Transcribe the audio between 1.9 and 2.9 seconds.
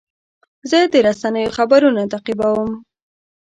تعقیبوم.